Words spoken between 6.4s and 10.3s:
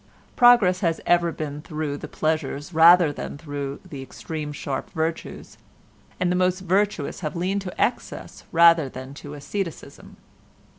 virtuous have leaned to excess rather than to asceticism.